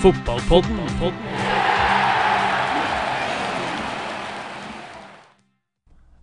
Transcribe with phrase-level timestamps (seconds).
[0.00, 0.78] Fotballpodden.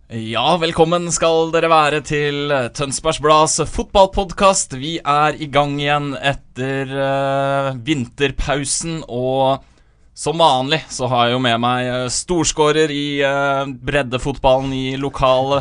[0.08, 4.74] Ja, velkommen skal dere være til Tønsbergs Blads fotballpodkast.
[4.80, 9.62] Vi er i gang igjen etter uh, vinterpausen, og
[10.10, 15.60] som vanlig så har jeg jo med meg uh, storskårer i uh, breddefotballen i lokal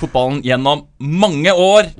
[0.00, 1.94] fotballen gjennom mange år.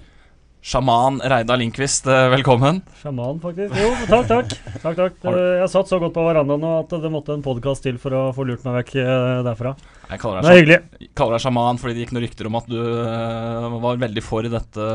[0.60, 2.82] Sjaman Reidar Lindqvist, eh, velkommen.
[3.00, 3.72] Sjaman, faktisk.
[3.80, 4.50] Jo, takk, takk.
[4.82, 5.22] takk, takk.
[5.24, 8.44] Jeg satt så godt på verandaen at det måtte en podkast til for å få
[8.44, 9.72] lurt meg vekk eh, derfra.
[10.10, 11.08] Jeg kaller Det deg er hyggelig.
[11.16, 14.50] Kaller deg sjaman fordi det gikk noen rykter om at du øh, var veldig for
[14.52, 14.90] dette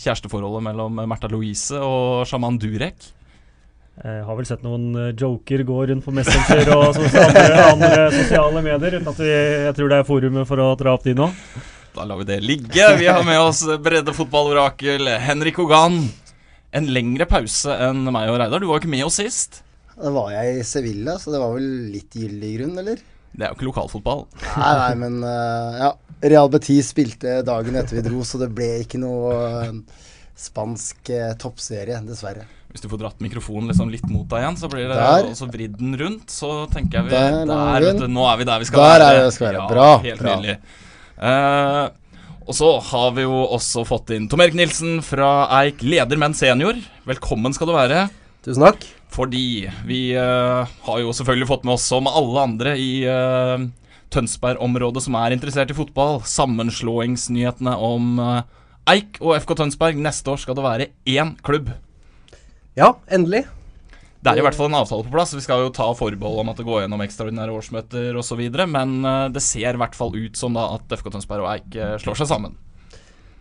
[0.00, 3.12] kjæresteforholdet mellom Märtha Louise og sjaman Durek.
[4.00, 8.04] Jeg har vel sett noen eh, joker gå rundt på Messenger og sos- andre, andre
[8.16, 9.30] sosiale medier, uten at vi,
[9.68, 11.28] jeg tror det er forumet for å dra opp de nå.
[11.96, 12.86] Da lar vi det ligge.
[13.00, 16.02] Vi har med oss breddefotballorakel Henrik Hogan.
[16.76, 18.60] En lengre pause enn meg og Reidar.
[18.60, 19.62] Du var jo ikke med oss sist.
[19.96, 23.00] Da var jeg i Sevilla, så det var vel litt gyldig grunn, eller?
[23.36, 24.26] Det er jo ikke lokalfotball.
[24.58, 25.88] Nei, nei, men uh, ja.
[26.24, 29.72] Real Betis spilte dagen etter vi dro, så det ble ikke noe eh,
[30.40, 32.44] spansk uh, toppserie, dessverre.
[32.72, 35.28] Hvis du får dratt mikrofonen liksom litt mot deg igjen, så blir det Der.
[35.32, 36.28] også vridd den rundt.
[36.32, 38.08] Så tenker jeg vi Der Der, vet du.
[38.12, 39.06] Nå er vi der vi skal Der være.
[39.22, 39.62] er vi skal være.
[39.62, 40.34] Ja, Bra, Helt bra.
[40.36, 40.58] nydelig.
[41.16, 41.86] Eh,
[42.46, 46.36] og så har vi jo også fått inn Tom Erik Nilsen fra Eik, leder, men
[46.36, 46.78] senior.
[47.08, 48.04] Velkommen skal du være.
[48.46, 48.84] Tusen takk.
[49.10, 53.64] Fordi vi uh, har jo selvfølgelig fått med oss, som alle andre i uh,
[54.14, 58.44] Tønsberg-området som er interessert i fotball, sammenslåingsnyhetene om uh,
[58.92, 59.98] Eik og FK Tønsberg.
[59.98, 61.72] Neste år skal det være én klubb.
[62.78, 63.46] Ja, endelig.
[64.26, 65.36] Det er i hvert fall en avtale på plass.
[65.36, 69.26] Vi skal jo ta forbehold om at det går gjennom ekstraordinære årsmøter osv., men eh,
[69.30, 72.18] det ser i hvert fall ut som da at FK Tønsberg og Eik eh, slår
[72.18, 72.56] seg sammen.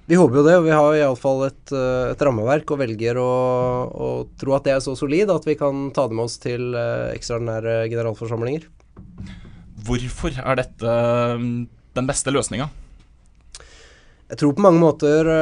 [0.05, 3.33] Vi håper jo det, og vi har iallfall et, eh, et rammeverk og velger å,
[3.89, 6.77] å tro at det er så solid at vi kan ta det med oss til
[6.77, 8.69] ekstraordinære generalforsamlinger.
[9.89, 10.97] Hvorfor er dette
[11.97, 12.69] den beste løsninga?
[14.29, 15.33] Jeg tror på mange måter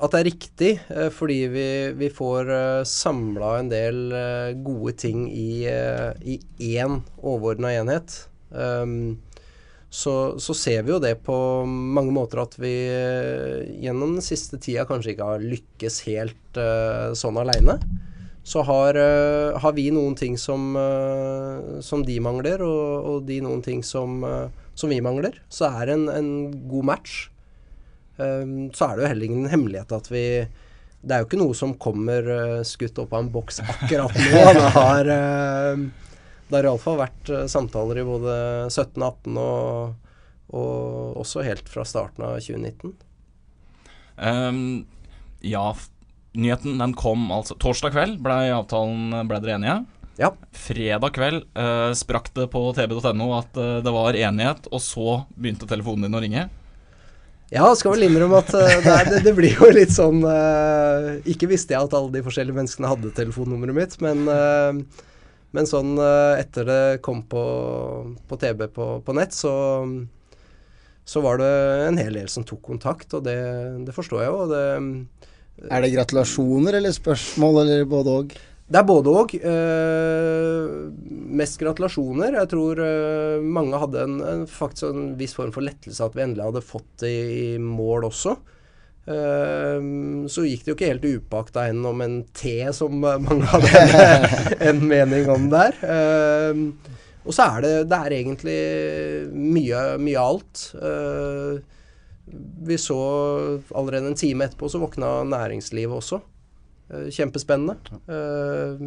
[0.00, 1.68] at det er riktig, eh, fordi vi,
[2.00, 6.40] vi får uh, samla en del eh, gode ting i, i
[6.72, 8.22] én overordna enhet.
[8.50, 9.20] Um,
[9.90, 14.60] så, så ser vi jo det på mange måter at vi eh, gjennom den siste
[14.62, 17.74] tida kanskje ikke har lykkes helt uh, sånn aleine.
[18.46, 23.40] Så har, uh, har vi noen ting som, uh, som de mangler, og, og de
[23.42, 24.46] noen ting som, eh,
[24.78, 25.42] som vi mangler.
[25.52, 26.30] Så er det en, en
[26.70, 27.18] god match.
[28.20, 30.24] Um, så er det jo heller ingen hemmelighet at vi
[31.00, 34.42] Det er jo ikke noe som kommer eh, skutt opp av en boks akkurat nå.
[34.58, 35.12] Det har,
[36.50, 38.34] det har iallfall vært eh, samtaler i både
[38.68, 40.10] 17, 18 og,
[40.50, 42.96] og også helt fra starten av 2019.
[44.20, 44.60] Um,
[45.46, 45.70] ja,
[46.34, 49.78] nyheten den kom altså Torsdag kveld ble avtalen ble dere enige.
[50.20, 50.34] Ja.
[50.52, 55.70] Fredag kveld uh, sprakk det på tb.no at uh, det var enighet, og så begynte
[55.70, 56.48] telefonen din å ringe.
[57.50, 61.16] Ja, skal vel innrømme at eh, det, er, det, det blir jo litt sånn uh,
[61.30, 65.10] Ikke visste jeg at alle de forskjellige menneskene hadde telefonnummeret mitt, men, uh,
[65.56, 67.42] men sånn uh, etter det kom på,
[68.30, 69.52] på TV på, på nett, så,
[71.02, 71.50] så var det
[71.88, 73.40] en hel del som tok kontakt, og det,
[73.88, 74.62] det forstår jeg jo.
[75.66, 78.38] Er det gratulasjoner eller spørsmål, eller både òg?
[78.70, 79.34] Det er både òg.
[79.34, 80.66] Eh,
[81.40, 82.36] mest gratulasjoner.
[82.38, 86.22] Jeg tror eh, mange hadde en, en, faktisk en viss form for lettelse at vi
[86.22, 88.36] endelig hadde fått det i, mål også.
[89.10, 89.80] Eh,
[90.30, 94.30] så gikk det jo ikke helt upakta hen om en T, som mange hadde en,
[94.70, 95.74] en mening om der.
[95.82, 96.64] Eh,
[97.26, 98.60] og så er det, det er egentlig
[99.34, 100.68] mye, mye alt.
[100.78, 101.58] Eh,
[102.70, 103.00] vi så
[103.74, 106.20] allerede en time etterpå, så våkna næringslivet også.
[106.90, 107.76] Eh, Kjempespennende.
[108.06, 108.82] Eh,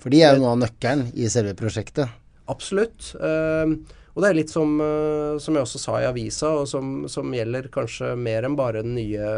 [0.00, 2.10] For de er jo noe av nøkkelen i selve prosjektet.
[2.52, 3.12] Absolutt.
[3.16, 3.74] Eh,
[4.12, 4.74] og det er litt som,
[5.40, 8.92] som jeg også sa i avisa, og som, som gjelder kanskje mer enn bare den
[8.98, 9.30] nye,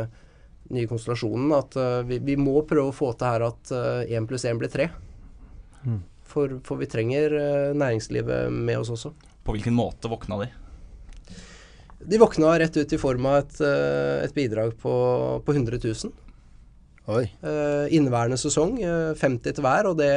[0.75, 1.76] nye konstellasjonen, at
[2.08, 3.70] vi, vi må prøve å få til her at
[4.11, 4.88] én pluss én blir tre.
[6.26, 7.37] For, for vi trenger
[7.79, 9.12] næringslivet med oss også.
[9.46, 10.50] På hvilken måte våkna de?
[12.11, 13.62] De våkna rett ut i form av et,
[14.26, 14.96] et bidrag på,
[15.46, 16.24] på 100 000.
[17.05, 17.27] Oi.
[17.45, 18.79] Uh, inneværende sesong.
[18.81, 20.12] Uh, 50 til hver, og det,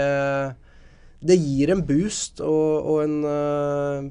[1.19, 4.07] det gir en boost og, og en uh,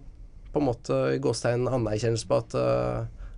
[0.52, 2.54] på en måte i gåstegn anerkjennelse på at,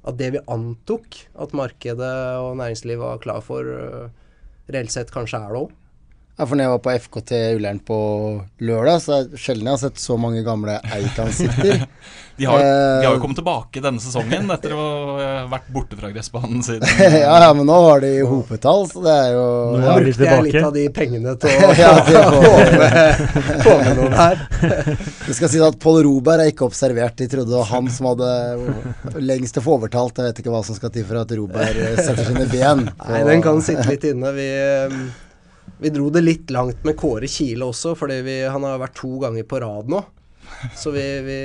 [0.06, 3.66] at det vi antok at markedet og næringslivet var klar for,
[4.70, 5.72] reelt sett kanskje er det òg.
[6.38, 7.96] Ja, for når jeg var på FKT Ullern på
[8.62, 11.80] lørdag, så er det sjelden jeg har sett så mange gamle Eik-ansikter.
[12.38, 14.84] de, har, de har jo Eh, kommet tilbake denne sesongen etter å
[15.18, 16.86] ha vært borte fra gressbanen siden
[17.24, 19.42] ja, ja, men nå var de i hopetall, så det er jo
[19.74, 19.96] Nå ja.
[19.98, 23.22] Brukte jeg litt av de pengene til å Ja, til få med,
[23.66, 24.46] få med noen her.
[25.26, 27.18] Det skal si at Pål Roberg er ikke observert.
[27.18, 28.30] De trodde det var han som hadde
[29.26, 30.22] lengst til å få overtalt.
[30.22, 32.86] Jeg vet ikke hva som skal til for at Roberg eh, setter sine ben.
[32.94, 34.30] på- Nei, den kan sitte litt inne.
[34.38, 34.46] Vi,
[34.94, 35.08] um,
[35.78, 39.18] vi dro det litt langt med Kåre Kile også, fordi vi, han har vært to
[39.22, 40.02] ganger på rad nå.
[40.74, 41.38] Så vi, vi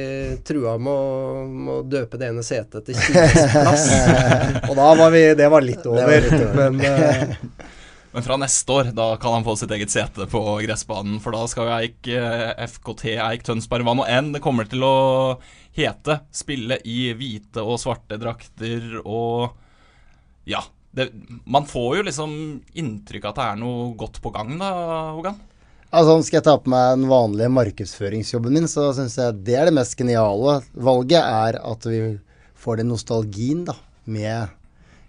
[0.47, 3.87] trua med å, med å døpe det ene setet til Kiles plass.
[4.69, 6.07] Og da var vi Det var litt over.
[6.07, 6.71] var litt over.
[6.71, 7.35] Men uh,
[8.13, 11.17] Men fra neste år, da kan han få sitt eget sete på gressbanen.
[11.21, 14.97] For da skal Eik, eh, FKT Eik Tønsberg, hva nå enn det kommer til å
[15.73, 19.57] hete, spille i hvite og svarte drakter og
[20.45, 20.61] Ja.
[20.93, 21.07] Det,
[21.49, 22.33] man får jo liksom
[22.77, 24.69] inntrykk av at det er noe godt på gang, da,
[25.15, 25.39] Hogan?
[25.93, 29.69] Altså, Skal jeg ta på meg den vanlige markedsføringsjobben min, så syns jeg det er
[29.69, 32.03] det mest geniale valget, er at vi
[32.63, 33.75] får den nostalgien da,
[34.05, 34.53] med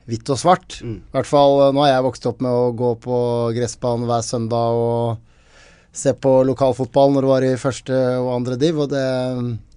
[0.09, 0.81] hvitt og svart.
[0.85, 3.21] I hvert fall eh, nå har jeg vokst opp med å gå på
[3.57, 5.55] gressbanen hver søndag og
[5.95, 9.07] se på lokalfotball når det var i første og andre div, og det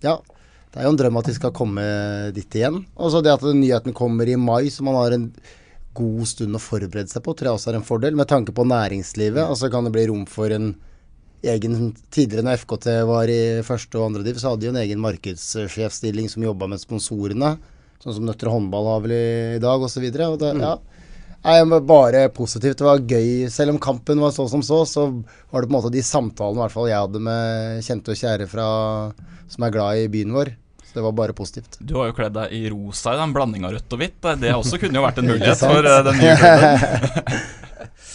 [0.04, 0.18] Ja.
[0.68, 1.84] Det er jo en drøm at vi skal komme
[2.36, 2.82] dit igjen.
[3.00, 5.32] Og så det at nyheten kommer i mai, så man har en
[5.98, 8.18] god stund å forberede seg på, tror jeg også er en fordel.
[8.18, 9.44] Med tanke på næringslivet.
[9.44, 10.76] Altså kan det bli rom for en
[11.48, 14.82] egen Tidligere når FKT var i første og andre div, så hadde de jo en
[14.82, 17.56] egen markedssjefstilling som jobba med sponsorene.
[18.02, 20.06] Sånn som Nøtter håndball har vel i, dag, osv.
[20.06, 20.74] Og ja.
[21.48, 22.80] Nei, bare positivt.
[22.80, 23.48] Det var gøy.
[23.54, 25.08] Selv om kampen var så som så, så
[25.52, 28.22] var det på en måte de samtalene i hvert fall jeg hadde med kjente og
[28.22, 28.70] kjære fra,
[29.48, 30.54] som er glad i byen vår.
[30.98, 31.78] Det var bare positivt.
[31.78, 34.18] Du har jo kledd deg i rosa i den blanding av rødt og hvitt.
[34.42, 37.42] Det også kunne jo vært en mulighet for eh, den nye klubben.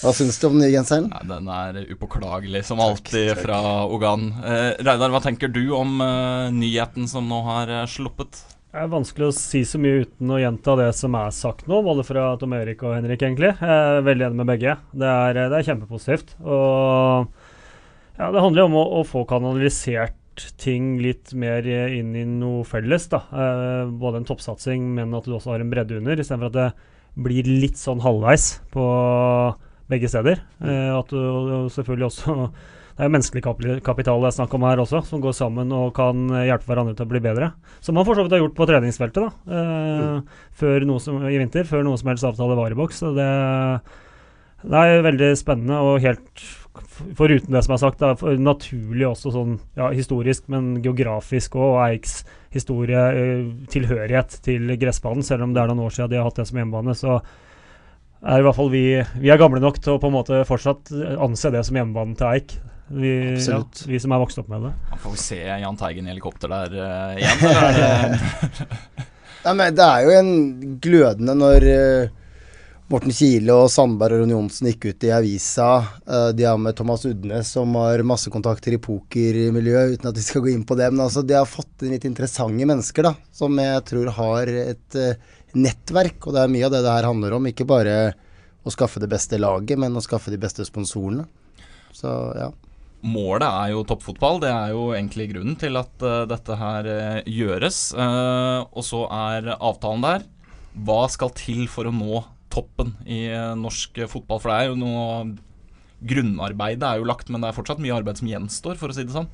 [0.02, 1.04] Hva syns du om den nye genseren?
[1.14, 4.32] Ja, den er upåklagelig, som alltid, fra Ogan.
[4.42, 8.40] Eh, Reidar, hva tenker du om eh, nyheten som nå har eh, sluppet?
[8.72, 11.78] Det er vanskelig å si så mye uten å gjenta det som er sagt nå,
[11.86, 13.52] både fra Tom Erik og Henrik, egentlig.
[13.60, 14.74] Jeg er veldig enig med begge.
[14.90, 16.34] Det er, det er kjempepositivt.
[16.42, 17.30] Og
[18.18, 20.18] ja, det handler jo om å, å få kanalisert
[20.60, 23.08] ting litt mer inn i noe felles.
[23.12, 23.22] da.
[23.32, 27.22] Eh, både en toppsatsing, men at du også har en bredde under, istedenfor at det
[27.22, 28.84] blir litt sånn halvveis på
[29.92, 30.40] begge steder.
[30.64, 32.52] Eh, at du selvfølgelig også
[32.92, 33.42] det er jo menneskelig
[33.86, 37.06] kapital det er snakk om her også, som går sammen og kan hjelpe hverandre til
[37.06, 37.48] å bli bedre.
[37.80, 41.38] Som man for så vidt har gjort på treningsfeltet da, eh, før noe som, i
[41.40, 43.00] vinter, før noe som helst avtale var i boks.
[43.00, 43.28] Så det,
[44.60, 46.44] det er veldig spennende og helt
[47.18, 51.66] Foruten det som er sagt, er for naturlig også sånn ja, historisk, men geografisk òg,
[51.74, 52.22] og Eiks
[52.52, 56.40] historie, eh, tilhørighet til gressbanen, selv om det er noen år siden de har hatt
[56.40, 56.96] det som hjemmebane.
[56.96, 57.20] så
[58.22, 58.84] er i hvert fall vi,
[59.18, 62.30] vi er gamle nok til å på en måte fortsatt anse det som hjemmebanen til
[62.30, 62.54] Eik.
[62.92, 63.58] Vi, ja,
[63.88, 64.72] vi som er vokst opp med det.
[64.90, 67.46] Ja, Får vi se Jahn Teigen i helikopter der uh, igjen?
[67.48, 69.08] Eller er det
[69.42, 70.34] Nei, men det er jo en
[70.82, 72.10] glødende når eh,
[72.92, 75.68] Morten Kile og Sandberg og Ron Johnsen gikk ut i avisa.
[76.04, 80.24] eh, de har med Thomas Udnes, som har masse kontakter i pokermiljøet, uten at vi
[80.26, 80.90] skal gå inn på det.
[80.92, 84.96] Men altså, de har fått inn litt interessante mennesker, da, som jeg tror har et
[85.00, 85.16] eh,
[85.56, 86.26] nettverk.
[86.26, 87.48] Og det er mye av det det her handler om.
[87.48, 87.94] Ikke bare
[88.60, 91.24] å skaffe det beste laget, men å skaffe de beste sponsorene.
[91.96, 92.50] Så ja.
[93.08, 94.42] Målet er jo toppfotball.
[94.44, 96.92] Det er jo egentlig grunnen til at eh, dette her
[97.24, 97.80] gjøres.
[97.96, 100.28] Og så er avtalen der.
[100.76, 102.20] Hva skal til for å nå
[102.52, 104.42] toppen i eh, norsk fotball?
[104.42, 105.08] For det er jo noe
[106.02, 109.04] Grunnarbeidet er jo lagt, men det er fortsatt mye arbeid som gjenstår, for å si
[109.06, 109.28] det sånn.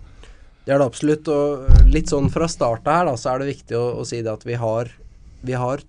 [0.67, 1.29] Det er det absolutt.
[1.33, 4.35] Og litt sånn fra starten her, da, så er det viktig å, å si det
[4.35, 4.91] at vi har,
[5.49, 5.81] vi har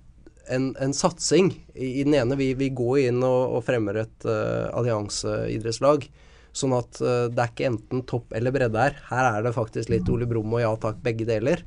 [0.48, 1.52] en, en satsing.
[1.76, 6.08] I den ene, vi, vi går inn og, og fremmer et uh, allianseidrettslag.
[6.56, 8.98] Sånn at uh, det er ikke enten topp eller bredde her.
[9.12, 11.66] Her er det faktisk litt Ole Brumm og ja takk, begge deler.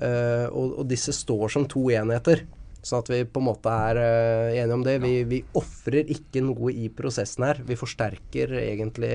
[0.00, 2.46] Uh, og, og disse står som to enheter.
[2.84, 4.98] Sånn at vi på en måte er uh, enige om det.
[5.04, 7.62] Vi, vi ofrer ikke noe i prosessen her.
[7.64, 9.14] Vi forsterker egentlig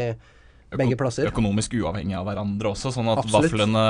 [0.77, 1.27] begge plasser.
[1.29, 3.49] Økonomisk uavhengig av hverandre også, sånn at Absolutt.
[3.49, 3.83] vaflene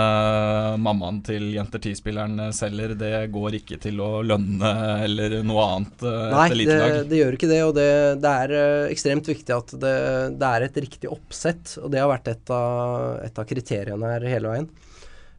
[0.80, 4.72] mammaen til Jenter 10-spilleren selger, det går ikke til å lønne
[5.04, 6.80] eller noe annet eh, Nei, et det,
[7.12, 7.90] det gjør ikke det, og det,
[8.24, 9.96] det er eh, ekstremt viktig at det,
[10.40, 11.76] det er et riktig oppsett.
[11.84, 14.70] Og det har vært et av, et av kriteriene her hele veien.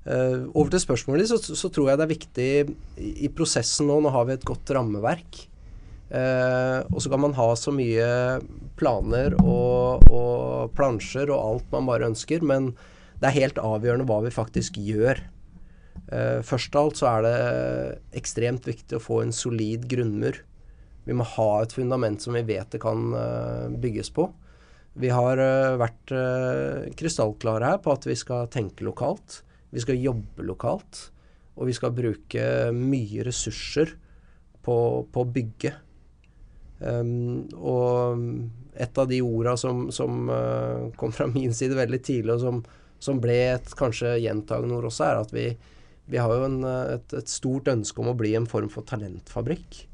[0.00, 2.44] Uh, over til spørsmålet så, så, tror jeg det er viktig
[2.96, 5.42] i, i, prosessen nå Nå har vi et godt rammeverk.
[6.10, 8.06] Uh, og så kan man ha så mye
[8.80, 12.72] planer og, og, plansjer og alt man bare ønsker, men
[13.20, 15.20] det er helt avgjørende hva vi faktisk gjør.
[16.08, 17.36] Uh, først av alt så er det
[18.22, 20.40] ekstremt viktig å få en solid grunnmur.
[21.04, 23.12] Vi må ha et fundament som vi vet det kan
[23.82, 24.26] bygges på.
[25.00, 25.40] Vi har
[25.80, 26.12] vært
[26.98, 29.40] krystallklare her på at vi skal tenke lokalt.
[29.70, 31.10] Vi skal jobbe lokalt,
[31.56, 33.94] og vi skal bruke mye ressurser
[34.64, 35.74] på, å bygge.
[36.80, 38.22] Um, og
[38.80, 42.62] et av de orda som, som uh, kom fra min side veldig tidlig, og som,
[43.02, 45.46] som ble et kanskje gjentagende ord også, er at vi,
[46.10, 46.58] vi har jo en,
[46.96, 49.84] et, et, stort ønske om å bli en form for talentfabrikk.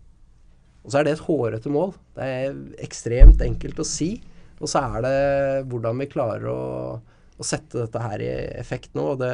[0.87, 1.97] Og så er det et hårete mål.
[2.15, 4.13] Det er ekstremt enkelt å si.
[4.63, 5.17] Og så er det
[5.73, 6.61] hvordan vi klarer å
[7.37, 9.13] å sette dette her i effekt nå.
[9.15, 9.33] og det,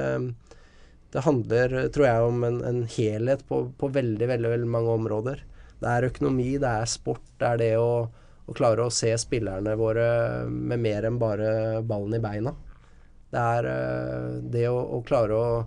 [1.13, 5.45] det handler, tror jeg, om en, en helhet på, på veldig, veldig, veldig, mange områder.
[5.83, 7.93] Det er økonomi, det er sport, det er det å,
[8.49, 10.07] å klare å se spillerne våre
[10.49, 12.55] med mer enn bare ballen i beina.
[13.33, 15.63] Det er uh, det å, å klare å,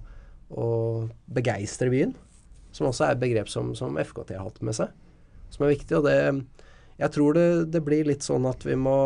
[0.49, 0.67] å,
[1.37, 2.13] begeistre byen,
[2.75, 4.93] som også er et begrep som, som, FKT har hatt med seg,
[5.53, 5.99] som er viktig.
[5.99, 6.17] Og det,
[7.01, 8.97] jeg tror det, det blir litt sånn at vi må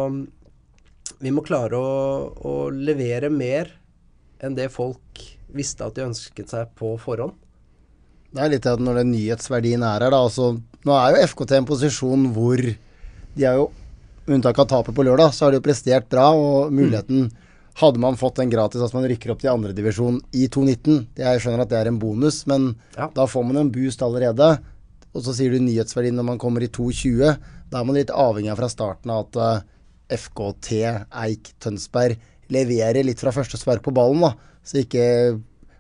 [1.20, 1.92] vi må klare å,
[2.32, 3.74] å, levere mer
[4.40, 7.36] enn det folk visste at de ønsket seg på forhånd.
[8.30, 10.22] Det er litt at når den nyhetsverdien er her, da.
[10.22, 10.54] Altså,
[10.86, 13.70] nå er jo FKT i en posisjon hvor de er jo
[14.30, 16.28] Unntak av tapet på lørdag, så har de jo prestert bra.
[16.38, 17.46] Og muligheten mm.
[17.80, 21.64] Hadde man fått den gratis at man rykker opp til andredivisjon i 2019 Jeg skjønner
[21.64, 23.08] at det er en bonus, men ja.
[23.16, 24.50] da får man en boost allerede.
[25.16, 27.38] Og så sier du nyhetsverdien når man kommer i 2.20.
[27.72, 29.68] Da er man litt avhengig av fra starten av at uh,
[30.10, 30.80] FKT
[31.24, 32.18] Eik Tønsberg
[32.54, 34.24] leverer litt fra første spark på ballen.
[34.25, 35.39] da, Så ikke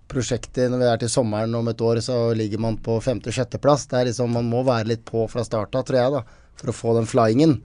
[0.09, 3.87] prosjektet når vi er til sommeren om et år, så ligger man på femte-sjetteplass.
[3.89, 6.23] Det er liksom, Man må være litt på fra start tror jeg, da,
[6.59, 7.59] for å få den flyingen.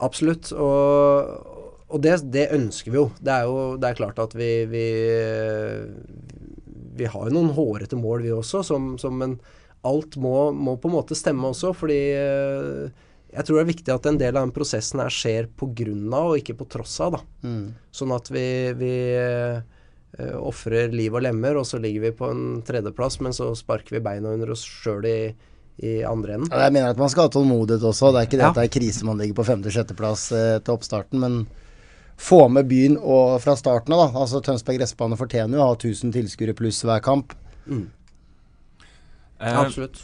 [0.00, 0.52] Absolutt.
[0.52, 1.56] Og,
[1.88, 3.10] og det, det, ønsker vi jo.
[3.20, 4.86] Det er jo det er klart at vi, vi,
[6.96, 9.38] vi har jo noen hårete mål, vi også, som, som men
[9.88, 12.00] alt må, må, på en måte stemme også, fordi
[13.30, 16.38] jeg tror det er viktig at en del av den prosessen her skjer av og
[16.40, 17.18] ikke på tross av.
[17.18, 17.20] da.
[17.46, 17.68] Mm.
[17.94, 18.46] Sånn at vi,
[18.80, 19.60] vi uh,
[20.40, 24.02] ofrer liv og lemmer, og så ligger vi på en tredjeplass, men så sparker vi
[24.02, 25.18] beina under oss sjøl i,
[25.78, 26.50] i, andre enden.
[26.50, 28.10] Ja, jeg mener at man skal ha tålmodighet også.
[28.10, 28.50] Det er ikke det ja.
[28.50, 31.40] at det er krise man ligger på femte-sjetteplass eh, til oppstarten, men
[32.20, 34.08] få med byen og fra starten av.
[34.08, 34.24] da.
[34.24, 37.32] Altså Tønsberg gressbane fortjener jo å ha 1000 tilskuere pluss hver kamp.
[37.70, 37.86] Mm.
[39.38, 40.02] Eh, Absolutt.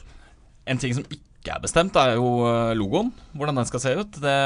[0.66, 3.12] En ting som ikke ikke er bestemt, er jo eh, logoen.
[3.38, 4.18] Hvordan den skal se ut.
[4.18, 4.38] Det,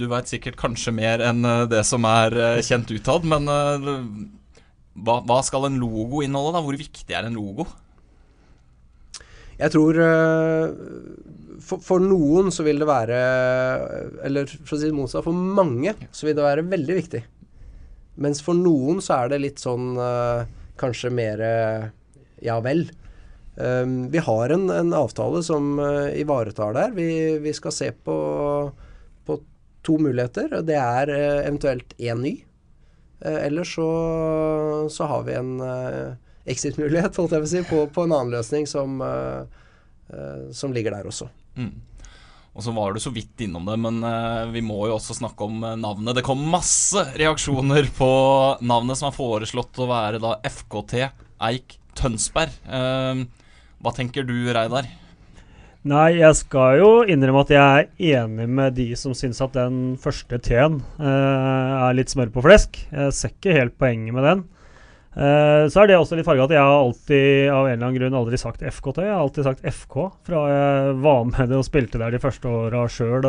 [0.00, 3.26] du veit sikkert kanskje mer enn eh, det som er eh, kjent utad.
[3.28, 6.56] Men hva, hva, skal en logo inneholde?
[6.56, 6.64] da?
[6.64, 7.68] Hvor viktig er en logo?
[9.58, 9.96] Jeg tror
[11.66, 13.16] for, for, noen så vil det være
[14.22, 17.22] Eller for å si det motsatt, for mange så vil det være veldig viktig.
[18.22, 19.98] Mens for noen så er det litt sånn
[20.78, 21.42] kanskje mer
[22.42, 22.86] ja vel.
[23.60, 26.90] Um, vi har en, en avtale som uh, ivaretar der.
[26.94, 28.18] Vi, vi, skal se på,
[29.26, 29.38] på,
[29.82, 30.60] to muligheter.
[30.62, 32.36] Det er uh, eventuelt én ny.
[33.24, 33.88] Uh, eller så,
[34.90, 35.58] så, har vi en
[36.46, 39.02] exit-mulighet, holdt jeg på å si, på, på, en annen løsning som,
[40.56, 41.26] som ligger der også.
[41.58, 41.74] Mm.
[42.54, 43.98] Og så var du så vidt innom det, men
[44.54, 46.14] vi må jo også snakke om navnet.
[46.16, 48.08] Det kom masse reaksjoner på
[48.64, 50.96] navnet som er foreslått å være da FKT
[51.50, 52.56] Eik Tønsberg.
[53.78, 54.88] Hva tenker du, Reidar?
[55.88, 59.94] Nei, jeg skal jo innrømme at jeg er enig med de som syns at den
[60.02, 62.80] første T-en eh, er litt smør på flesk.
[62.90, 64.42] Jeg ser ikke helt poenget med den.
[65.14, 68.00] Eh, så er det også litt farga at jeg har alltid av en eller annen
[68.00, 69.00] grunn aldri sagt FKT.
[69.06, 72.50] Jeg har alltid sagt FK fra jeg var med det og spilte der de første
[72.50, 73.22] åra sjøl,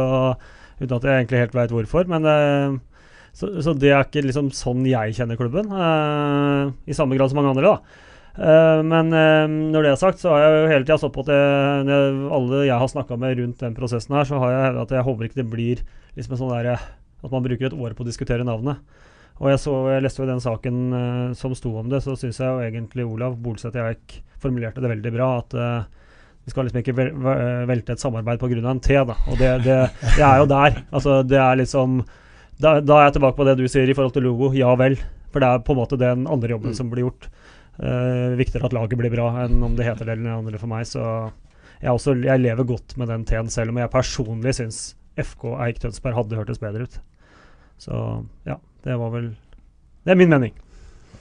[0.82, 2.10] uten at jeg egentlig helt veit hvorfor.
[2.10, 2.78] Men eh,
[3.38, 7.54] så, så, det er ikke liksom sånn jeg kjenner klubben, i samme grad som mange
[7.54, 7.78] andre.
[7.78, 8.09] da.
[8.40, 11.26] Uh, men uh, når det er sagt, så har jeg jo hele tida stått på
[11.26, 14.86] at jeg, alle jeg har snakka med rundt den prosessen her, så har jeg hevda
[14.86, 15.84] at jeg håper ikke det blir
[16.16, 16.86] liksom en sånn der,
[17.20, 18.80] at man bruker et år på å diskutere navnet.
[19.40, 22.40] Og jeg, så, jeg leste jo den saken uh, som sto om det, så syns
[22.40, 25.30] jeg jo egentlig Olav Bolseth ikke formulerte det veldig bra.
[25.44, 25.56] At
[26.48, 26.96] vi skal liksom ikke
[27.68, 28.64] velte et samarbeid pga.
[28.72, 29.16] en T, da.
[29.28, 29.80] Og det, det,
[30.16, 30.80] det, er jo der.
[30.96, 32.00] Altså, det er liksom
[32.60, 34.52] da, da, er jeg tilbake på det du sier i forhold til logo.
[34.56, 34.98] Ja vel.
[35.32, 36.78] For det er på en måte den andre jobben mm.
[36.80, 37.30] som blir gjort.
[37.80, 40.72] Uh, viktigere at laget blir bra enn om det heter det eller noe andre for
[40.72, 40.88] meg.
[40.90, 41.02] Så
[41.80, 44.82] jeg, også, jeg lever godt med den T-en, selv om jeg personlig syns
[45.20, 47.00] FK Eik Tønsberg hadde hørtes bedre ut.
[47.80, 47.96] Så
[48.48, 49.30] ja, det var vel
[50.04, 50.56] Det er min mening.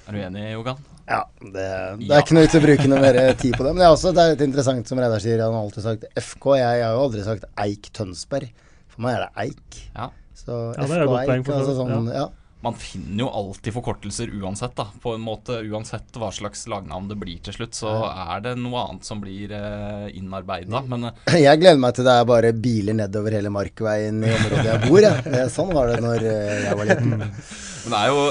[0.08, 0.78] Er du enig, Jogan?
[1.08, 1.64] Ja, det,
[2.02, 3.70] det er ikke noe vits å bruke noe mer tid på det.
[3.72, 6.08] Men det er også det er litt interessant, som Reidar sier, han har alltid sagt
[6.20, 6.48] FK.
[6.58, 8.50] Jeg, jeg har jo aldri sagt Eik Tønsberg.
[8.92, 9.78] For meg er det Eik.
[9.94, 10.10] Ja.
[10.36, 12.26] Så Ja, FK Eik, altså sånn, ja.
[12.26, 12.47] ja.
[12.60, 14.88] Man finner jo alltid forkortelser uansett, da.
[15.02, 18.82] På en måte, Uansett hva slags lagnavn det blir til slutt, så er det noe
[18.82, 20.82] annet som blir eh, innarbeida.
[20.90, 24.66] Men eh, Jeg gleder meg til det er bare biler nedover hele Markveien i området
[24.72, 25.06] jeg bor.
[25.06, 25.48] jeg.
[25.54, 27.28] Sånn var det når eh, jeg var liten.
[27.84, 28.22] Men det er jo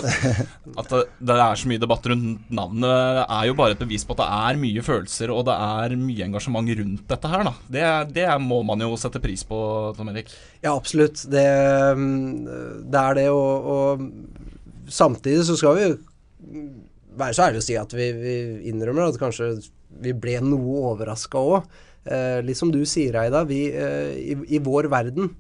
[0.82, 4.22] At det, er så mye debatt rundt navnet, er jo bare et bevis på at
[4.22, 7.54] det er mye følelser og det er mye engasjement rundt dette her, da.
[7.78, 7.86] Det,
[8.18, 9.60] det må man jo sette pris på,
[9.98, 10.30] Tom Erik.
[10.62, 11.24] Ja, absolutt.
[11.32, 11.48] Det,
[11.98, 15.90] mm, det er det, og, og samtidig så skal vi
[17.18, 18.38] være så ærlige å si at vi, vi
[18.72, 19.56] innrømmer at kanskje
[20.04, 21.78] vi ble noe overraska òg.
[22.08, 23.44] Eh, litt som du sier, Eida.
[23.48, 25.32] Vi, eh, i, I vår verden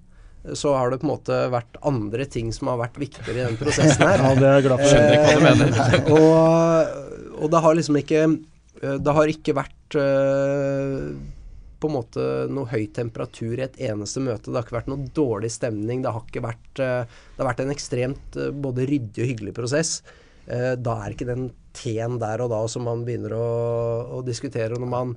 [0.55, 3.57] så har det på en måte vært andre ting som har vært viktigere i den
[3.59, 4.21] prosessen her.
[4.23, 4.91] Ja, det er jeg glad for.
[4.91, 5.71] Skjønner ikke hva du mener.
[6.17, 8.21] Og, og det har liksom ikke
[9.03, 11.01] Det har ikke vært eh,
[11.77, 14.49] på en måte noe høy temperatur i et eneste møte.
[14.49, 16.01] Det har ikke vært noe dårlig stemning.
[16.01, 17.03] Det har ikke vært eh,
[17.35, 19.91] Det har vært en ekstremt eh, både ryddig og hyggelig prosess.
[20.47, 23.47] Eh, Da er ikke den T-en der og da som man begynner å,
[24.17, 25.11] å diskutere når man,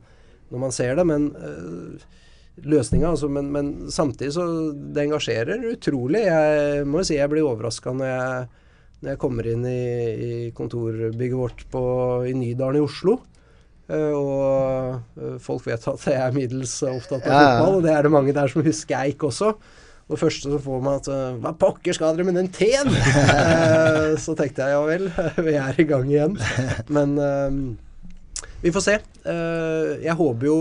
[0.52, 1.06] når man ser det.
[1.08, 1.30] Men
[2.61, 3.28] løsninga, altså.
[3.33, 6.25] Men, men samtidig så Det engasjerer utrolig.
[6.26, 8.49] Jeg må jo si jeg blir overraska når jeg
[9.00, 9.83] når jeg kommer inn i,
[10.21, 11.80] i kontorbygget vårt på,
[12.28, 13.14] i Nydalen i Oslo.
[13.88, 17.54] eh, og eh, folk vet at jeg er middels opptatt av Ja, ja.
[17.62, 19.54] fotball, og det er det mange der som husker Eik også.
[20.11, 22.92] Og det første så får meg at eh, Hva pokker skal dere med den T-en?
[23.40, 25.09] Eh, så tenkte jeg ja vel,
[25.49, 26.37] vi er i gang igjen.
[26.92, 27.16] Men
[28.62, 28.94] vi får se.
[29.24, 30.58] Eh, jeg håper jo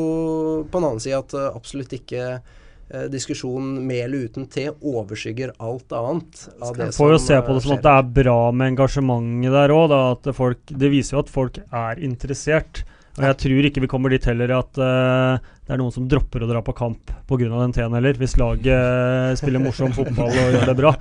[0.71, 5.55] på en annen side at eh, absolutt ikke eh, diskusjonen med eller uten T overskygger
[5.57, 6.45] alt annet.
[6.61, 9.57] Av det Får jo se på det som som at det er bra med engasjementet
[9.57, 10.63] der òg.
[10.69, 12.83] Det viser jo at folk er interessert.
[13.19, 16.45] Og jeg tror ikke vi kommer dit heller at uh, det er noen som dropper
[16.45, 17.49] å dra på kamp pga.
[17.51, 18.15] den T-en heller.
[18.15, 20.93] Hvis laget spiller morsom fotball og gjør det bra,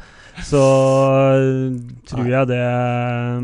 [0.44, 0.64] så
[1.38, 1.78] eh,
[2.10, 2.32] tror Nei.
[2.34, 2.60] jeg det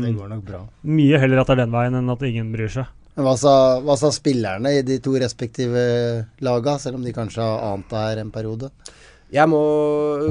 [0.03, 0.61] Det går nok bra.
[0.91, 2.91] Mye heller at det er den veien enn at ingen bryr seg.
[3.15, 5.81] Men hva sa, hva sa spillerne i de to respektive
[6.43, 8.71] laga, selv om de kanskje har ant det her en periode?
[9.33, 9.61] Jeg må,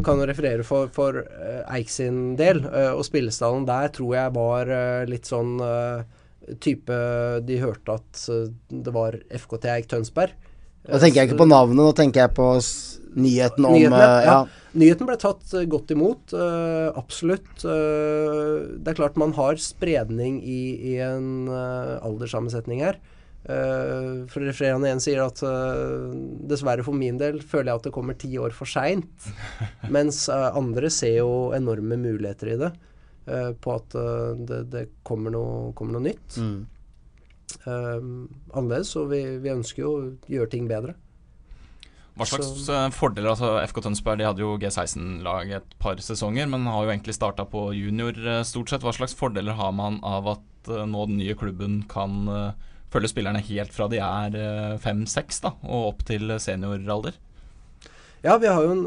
[0.07, 4.35] kan jo referere for, for eh, Eik sin del, eh, og spillestallen der tror jeg
[4.37, 5.57] var eh, litt sånn
[6.61, 6.97] type
[7.49, 8.18] De hørte at
[8.68, 10.35] det var FKT Eik Tønsberg.
[10.85, 12.49] Nå tenker jeg ikke på navnet, nå tenker jeg på
[13.14, 14.37] nyheten om Nyheten, eh, ja.
[14.44, 14.70] ja.
[14.74, 17.64] Nyheten ble tatt eh, godt imot, eh, absolutt.
[17.64, 20.62] Det er klart man har spredning i,
[20.94, 23.00] i en alderssammensetning her.
[23.44, 26.14] Uh, for refererende igjen sier at uh,
[26.48, 29.27] dessverre for min del føler jeg at det kommer ti år for seint.
[29.94, 32.72] mens uh, andre ser jo enorme muligheter i det.
[33.61, 33.94] på at
[34.44, 36.35] det, det kommer, noe, kommer noe nytt.
[36.37, 36.66] Mm.
[37.64, 40.92] Annerledes, og vi, vi ønsker jo å gjøre ting bedre.
[42.14, 46.46] Hva slags Så- eh, fordeler altså FK Tønsberg de hadde jo G16-lag et par sesonger,
[46.48, 48.83] men har jo egentlig starta på junior eh, stort sett.
[48.87, 52.55] Hva slags fordeler har man av at eh, nå den nye klubben kan
[52.94, 57.16] følge spillerne helt fra de er fem-seks og opp til senioralder?
[58.22, 58.85] Ja, vi, en,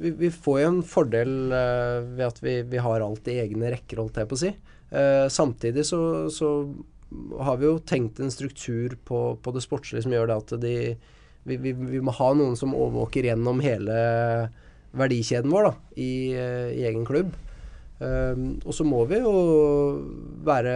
[0.00, 3.98] vi, vi får jo en fordel ved at vi, vi har alt i egne rekker,
[3.98, 4.52] holdt jeg på å si.
[4.90, 6.52] Eh, samtidig så, så
[7.42, 10.74] har vi jo tenkt en struktur på, på det sportslige som gjør det at de
[11.44, 13.94] vi, vi, vi må ha noen som overvåker gjennom hele
[14.96, 17.32] verdikjeden vår da, i, eh, i egen klubb.
[18.00, 19.32] Um, og så må vi jo
[20.46, 20.72] være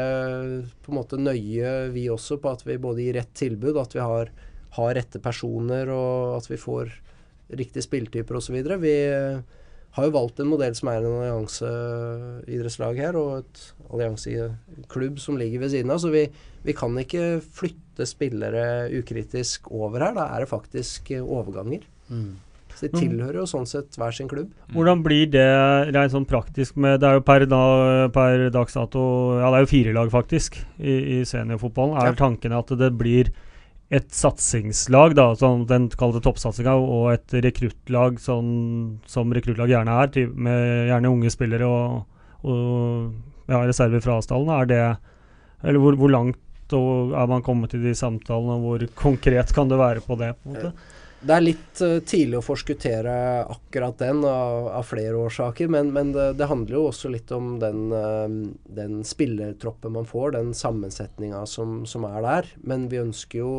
[0.84, 4.02] på en måte nøye, vi også, på at vi både gir rett tilbud, at vi
[4.04, 4.32] har,
[4.76, 6.92] har rette personer, og at vi får
[7.56, 8.58] riktige spilletyper osv.
[8.82, 8.96] Vi
[9.94, 13.60] har jo valgt en modell som er en allianseidrettslag her, og et
[13.94, 16.00] allianseklubb som ligger ved siden av.
[16.02, 16.24] Så vi,
[16.66, 20.16] vi kan ikke flytte spillere ukritisk over her.
[20.16, 21.86] Da er det faktisk eh, overganger.
[22.10, 22.32] Mm.
[22.74, 24.48] Så de tilhører jo sånn sett hver sin klubb.
[24.74, 25.46] Hvordan blir det
[25.94, 27.60] rent sånn praktisk med Det er jo per, da,
[28.10, 29.04] per dags dato
[29.38, 32.00] Ja, det er jo fire lag, faktisk, i, i seniorfotballen.
[32.02, 32.16] Er Ja.
[32.18, 33.30] tanken at det blir
[33.92, 38.48] et satsingslag, da, sånn den kalte toppsatsinga, og et rekruttlag, sånn
[39.10, 44.66] som rekruttlag gjerne er, med gjerne unge spillere og, og ja, reserver fra Asdalen, Er
[44.70, 44.82] det
[45.64, 46.40] Eller hvor, hvor langt
[46.74, 50.34] er man kommet i de samtalene, og hvor konkret kan det være på det?
[50.40, 50.72] på en måte?
[51.24, 53.14] Det er litt eh, tidlig å forskuttere
[53.48, 57.54] akkurat den av, av flere årsaker, men, men det, det handler jo også litt om
[57.62, 58.36] den, eh,
[58.76, 62.52] den spillertroppen man får, den sammensetninga som, som er der.
[62.68, 63.54] Men vi ønsker jo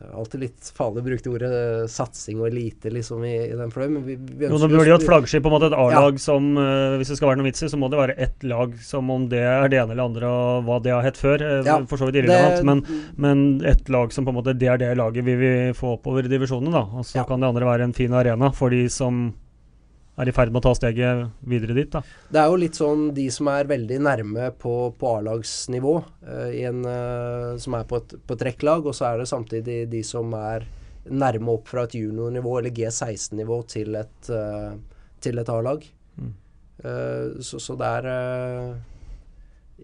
[0.00, 3.56] eh, alltid litt farlig å bruke det ordet eh, satsing og elite liksom i, i
[3.58, 3.92] den fløyen.
[3.98, 6.12] men vi, vi Jo, nå ønsker burde jo et flaggskip på en måte et A-lag
[6.18, 6.18] Ja.
[6.18, 8.74] som uh, Hvis det skal være noe vits i, så må det være ett lag
[8.82, 11.42] som om det er det ene eller andre og hva det har hett før.
[11.42, 12.84] eh, Ja, for så vidt irrelevant, det- men,
[13.16, 16.22] men ett lag som på en måte Det er det laget vi vil få oppover
[16.28, 16.84] divisjonen, da.
[16.98, 17.24] Og så Ja.
[17.24, 19.34] kan det andre være en fin arena for de som
[20.18, 22.02] er i ferd med å ta steget videre dit, da.
[22.32, 25.94] Det er jo litt sånn de som er veldig nærme på, på A-lagsnivå,
[26.26, 30.34] uh, som er på et, på et rekklag, og så er det samtidig de som
[30.38, 30.66] er
[31.08, 34.74] nærme opp fra et juniornivå eller G16-nivå til et, uh,
[35.22, 35.86] til et A-lag.
[36.18, 36.34] Mm.
[36.82, 38.10] Uh, så, så det er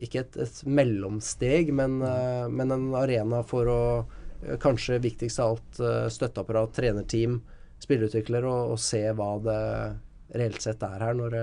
[0.04, 2.00] ikke et, et mellomsteg, men,
[2.50, 3.80] men en arena for å
[4.60, 5.78] Kanskje viktigst av alt
[6.12, 7.38] støtteapparat, trenerteam,
[7.80, 9.60] spillerutvikler, og, og se hva det
[10.34, 11.34] reelt sett er her når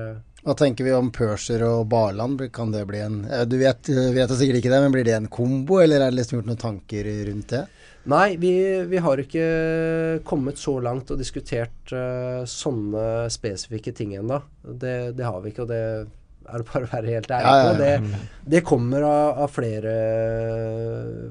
[0.41, 2.41] Hva tenker vi om Perser og Barland?
[2.53, 5.29] Kan det bli en eh, Du vet, vet sikkert ikke det, men blir det en
[5.31, 7.65] kombo, eller er det liksom gjort noen tanker rundt det?
[8.09, 8.55] Nei, vi,
[8.89, 9.43] vi har ikke
[10.25, 14.39] kommet så langt og diskutert uh, sånne spesifikke ting ennå.
[14.65, 15.81] Det, det har vi ikke, og det
[16.49, 17.85] er det bare å være helt ærlig Ja, ja, på.
[17.85, 17.99] ja.
[18.01, 19.93] Det, det kommer av, av flere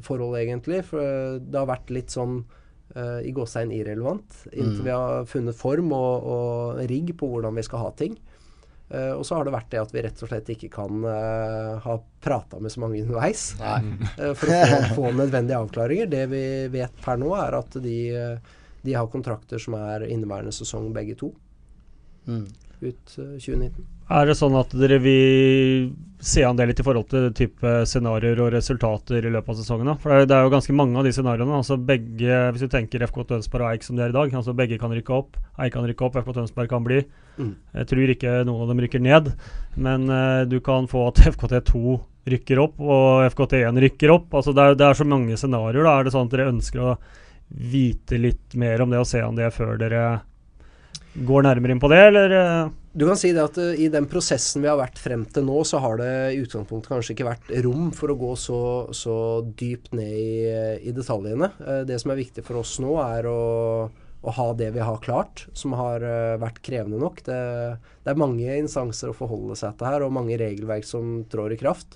[0.06, 0.84] forhold, egentlig.
[0.86, 2.44] For det har vært litt sånn
[2.94, 4.84] eh, i gåstegn irrelevant inntil Mm.
[4.84, 8.18] vi har funnet form og, og rigg på hvordan vi skal ha ting.
[8.90, 11.76] Uh, og så har det vært det at vi rett og slett ikke kan uh,
[11.78, 16.10] ha prata med så mange underveis uh, for å få, få nødvendige avklaringer.
[16.10, 16.42] Det vi
[16.74, 18.00] vet per nå, er at de,
[18.82, 21.30] de har kontrakter som er inneværende sesong begge to.
[22.26, 22.48] Mm.
[22.80, 23.86] Ut eh, 2019.
[24.10, 28.40] Er det sånn at dere vil se an det litt i forhold til type scenarioer
[28.42, 29.86] og resultater i løpet av sesongen?
[29.92, 29.94] da?
[30.02, 31.60] For det er, jo ganske mange av de scenarioene.
[31.60, 34.56] altså begge, Hvis du tenker FK Tønsberg og Eik som de er i dag, altså
[34.56, 35.38] begge kan rykke opp.
[35.62, 37.04] Eik kan rykke opp, FK Tønsberg kan bli.
[37.38, 37.54] Mm.
[37.78, 39.30] Jeg tror ikke noen av dem rykker ned,
[39.76, 42.00] men uh, du kan få at FKT2
[42.34, 44.34] rykker opp og FKT1 rykker opp.
[44.34, 45.86] altså Det er, det er så mange scenarioer.
[45.86, 46.98] da, Er det sånn at dere ønsker å
[47.50, 50.02] vite litt mer om det og se an det før dere
[51.14, 52.34] går nærmere inn på det, eller?
[52.90, 52.98] Eh?
[52.98, 55.62] Du kan si det at eh, i den prosessen vi har vært frem til nå,
[55.64, 58.60] så har det i utgangspunktet kanskje ikke vært rom for å gå så,
[58.96, 61.52] så dypt ned i, i detaljene.
[61.62, 63.40] Eh, det som er viktig for oss nå, er å,
[63.86, 67.22] å ha det vi har klart, som har eh, vært krevende nok.
[67.26, 67.40] Det,
[68.02, 71.60] det er mange instanser å forholde seg til her, og mange regelverk som trår i
[71.62, 71.94] kraft.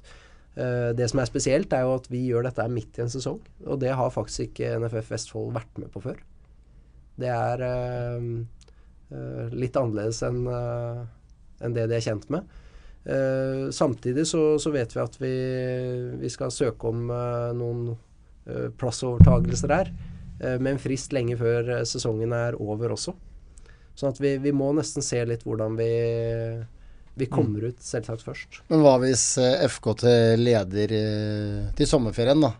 [0.54, 3.42] Eh, det som er spesielt, er jo at vi gjør dette midt i en sesong,
[3.66, 6.22] og det har faktisk ikke NFF Vestfold vært med på før.
[7.18, 8.63] Det er eh, Eh,
[9.54, 11.04] litt annerledes enn eh,
[11.64, 12.48] enn det de er kjent med.
[13.04, 15.34] Eh, samtidig så, så vet vi at vi,
[16.20, 17.94] vi skal søke om eh, noen
[18.78, 19.92] plassovertagelser her,
[20.40, 23.14] eh, med en frist lenge før eh, sesongen er over også.
[23.94, 25.90] Sånn at vi, vi må nesten se litt hvordan vi,
[27.14, 28.60] vi kommer ut, selvsagt først.
[28.72, 30.04] Men hva hvis FK FKT
[30.40, 32.54] leder eh, til sommerferien, da?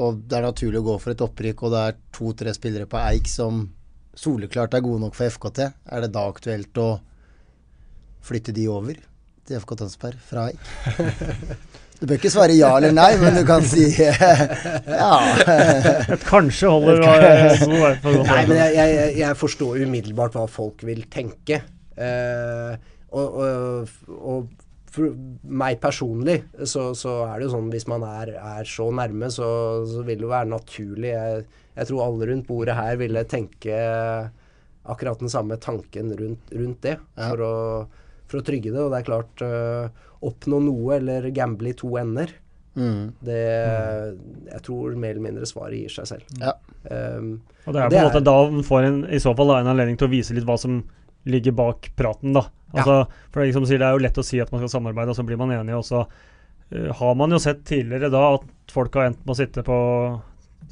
[0.00, 3.00] Og det er naturlig å gå for et opprykk, og det er to-tre spillere på
[3.02, 3.66] Eik som
[4.18, 5.64] soleklart er gode nok for FKT.
[5.92, 6.90] Er det da aktuelt å
[8.22, 8.98] flytte de over
[9.48, 10.60] til FK Tønsberg fra Eik?
[12.02, 15.10] Du bør ikke svare ja eller nei, men du kan si ja.
[16.10, 21.60] Et kanskje holder Nei, men jeg, jeg, jeg forstår umiddelbart hva folk vil tenke.
[21.94, 22.72] Eh,
[23.14, 24.61] og, og, og
[24.92, 25.14] for
[25.48, 29.48] meg personlig så, så er det jo sånn hvis man er, er så nærme, så,
[29.88, 31.12] så vil det jo være naturlig.
[31.14, 31.44] Jeg,
[31.78, 33.78] jeg tror alle rundt bordet her ville tenke
[34.84, 36.96] akkurat den samme tanken rundt, rundt det.
[37.16, 37.30] Ja.
[37.30, 38.80] For, å, for å trygge det.
[38.82, 42.30] Og det er klart eh, Oppnå noe eller gamble i to ender.
[42.78, 43.08] Mm.
[43.20, 43.38] Det
[44.52, 46.28] Jeg tror mer eller mindre svaret gir seg selv.
[46.40, 46.52] Ja.
[46.86, 47.32] Um,
[47.66, 49.56] Og det er på en måte er- da man får en, i så fall da,
[49.62, 50.78] en anledning til å vise litt hva som
[51.28, 52.46] ligger bak praten, da.
[52.72, 55.18] Altså, For det liksom, det er jo lett å si at man skal samarbeide, og
[55.18, 58.94] så blir man enige, og så uh, har man jo sett tidligere da at folk
[58.96, 59.76] har endt med å sitte på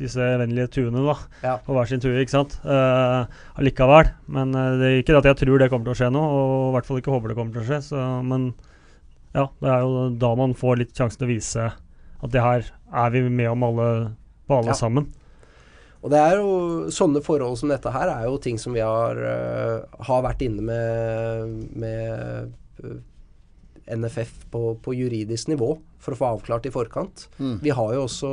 [0.00, 1.16] disse vennlige tuene, da.
[1.44, 1.54] Ja.
[1.66, 2.56] På hver sin tue, ikke sant.
[2.64, 3.28] Uh,
[3.60, 4.08] allikevel.
[4.32, 6.70] Men uh, det er ikke at jeg tror det kommer til å skje nå, og
[6.70, 7.80] i hvert fall ikke håper det kommer til å skje.
[7.90, 8.50] Så, men
[9.36, 11.68] ja, det er jo da man får litt sjansen til å vise
[12.20, 12.64] at det her
[13.04, 13.88] er vi med om alle,
[14.48, 14.78] på alle Ja.
[14.80, 15.10] sammen.
[16.00, 16.50] Og det er jo
[16.94, 20.64] sånne forhold som dette her er jo ting som vi har, eh, har vært inne
[20.64, 22.98] med, med eh,
[23.96, 27.26] NFF på, på juridisk nivå for å få avklart i forkant.
[27.38, 27.58] Mm.
[27.60, 28.30] Vi har jo også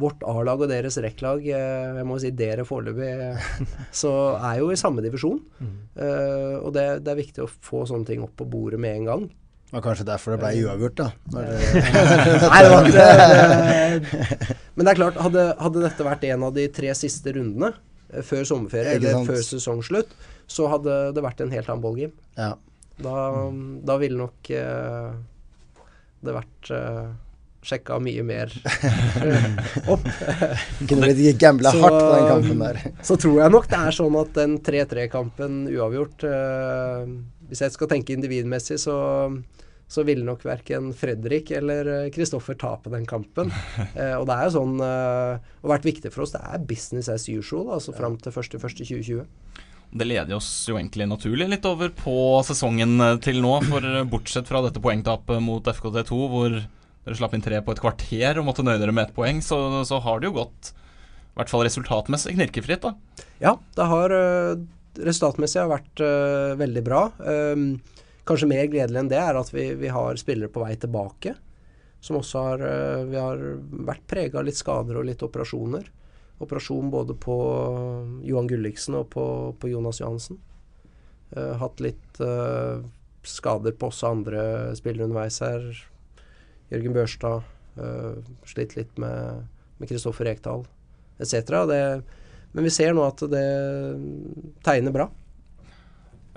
[0.00, 3.10] vårt A-lag og deres REC-lag, eh, jeg må si dere foreløpig,
[4.02, 5.40] så er jo i samme divisjon.
[5.60, 9.10] Eh, og det, det er viktig å få sånne ting opp på bordet med en
[9.10, 9.28] gang.
[9.70, 11.08] Det var kanskje derfor det ble uavgjort, da.
[11.36, 14.18] Nei, det var ikke det.
[14.74, 17.70] Men det er klart, hadde, hadde dette vært en av de tre siste rundene
[18.10, 20.10] eh, før sommerferie eller før sesongslutt,
[20.50, 22.16] så hadde det vært en helt annen ballgame.
[22.40, 22.52] ja.
[23.00, 23.12] Da,
[23.88, 25.12] da ville nok eh,
[26.20, 27.06] det vært eh,
[27.64, 28.52] sjekka mye mer
[29.88, 30.04] opp.
[30.84, 32.80] Kunne blitt gambla hardt på den kampen der.
[33.04, 37.14] Så tror jeg nok det er sånn at den 3-3-kampen uavgjort eh,
[37.50, 38.96] Hvis jeg skal tenke individmessig, så,
[39.90, 43.50] så ville nok verken Fredrik eller Kristoffer tape den kampen.
[43.90, 47.08] Eh, og det er jo sånn eh, Og vært viktig for oss, det er business
[47.10, 49.24] as usual, altså fram til 1.1.2020.
[49.90, 52.14] Det leder oss jo egentlig naturlig litt over på
[52.46, 53.56] sesongen eh, til nå.
[53.66, 57.82] For eh, bortsett fra dette poengtapet mot FKT2, hvor dere slapp inn tre på et
[57.82, 59.58] kvarter og måtte nøye dere med ett poeng, så,
[59.88, 63.24] så har det jo gått, i hvert fall resultatmessig, knirkefritt, da.
[63.42, 64.14] Ja, det har
[64.98, 67.04] resultatmessig har vært uh, veldig bra.
[67.20, 67.78] Um,
[68.28, 71.36] kanskje mer gledelig enn det er at vi, vi har spillere på vei tilbake.
[72.00, 73.42] Som også har uh, Vi har
[73.90, 75.86] vært prega av litt skader og litt operasjoner.
[76.40, 77.36] Operasjon både på
[78.24, 79.24] Johan Gulliksen og på,
[79.60, 80.38] på Jonas Johansen.
[81.36, 82.16] hatt litt
[83.28, 84.42] skader på også andre
[84.74, 85.66] spillere underveis her.
[86.72, 87.44] Jørgen Børstad.
[87.76, 89.46] Uh, slitt litt med
[89.86, 90.64] Kristoffer Rekdal
[91.20, 91.60] etc.
[92.52, 93.46] Men vi ser nå at det
[94.66, 95.08] tegner bra.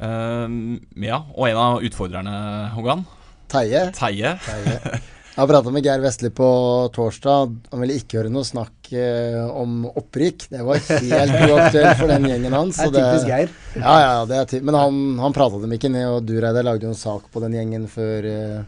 [0.04, 2.36] Uh, ja, og en av utfordrerne,
[2.76, 3.06] Hogan?
[3.54, 3.88] Teie.
[3.98, 4.38] Teie.
[4.46, 5.02] Teie.
[5.34, 6.48] Jeg prata med Geir Vestli på
[6.94, 7.54] torsdag.
[7.72, 10.46] Han ville ikke høre noe snakk eh, om opprykk.
[10.52, 12.78] Det var helt uaktuelt for den gjengen hans.
[12.78, 13.56] Det er typisk Geir.
[13.74, 16.94] Ja, ja, det er Men han, han prata dem ikke ned, og Dureide lagde jo
[16.94, 18.60] en sak på den gjengen før eh,